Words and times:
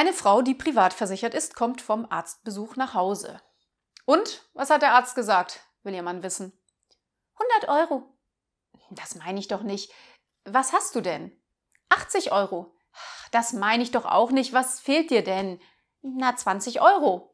Eine 0.00 0.14
Frau, 0.14 0.40
die 0.40 0.54
privat 0.54 0.94
versichert 0.94 1.34
ist, 1.34 1.54
kommt 1.54 1.82
vom 1.82 2.06
Arztbesuch 2.08 2.74
nach 2.74 2.94
Hause. 2.94 3.38
Und, 4.06 4.48
was 4.54 4.70
hat 4.70 4.80
der 4.80 4.94
Arzt 4.94 5.14
gesagt, 5.14 5.60
will 5.82 5.92
ihr 5.92 6.02
Mann 6.02 6.22
wissen. 6.22 6.58
100 7.34 7.68
Euro. 7.68 8.18
Das 8.88 9.14
meine 9.16 9.38
ich 9.38 9.48
doch 9.48 9.60
nicht. 9.60 9.92
Was 10.46 10.72
hast 10.72 10.94
du 10.94 11.02
denn? 11.02 11.38
80 11.90 12.32
Euro. 12.32 12.74
Das 13.30 13.52
meine 13.52 13.82
ich 13.82 13.90
doch 13.90 14.06
auch 14.06 14.30
nicht. 14.30 14.54
Was 14.54 14.80
fehlt 14.80 15.10
dir 15.10 15.22
denn? 15.22 15.60
Na, 16.00 16.34
20 16.34 16.80
Euro. 16.80 17.29